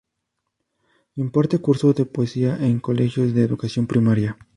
Imparte 1.15 1.59
cursos 1.59 1.93
de 1.93 2.07
poesía 2.07 2.57
en 2.57 2.79
colegios 2.79 3.35
de 3.35 3.43
Educación 3.43 3.85
Primaria. 3.85 4.35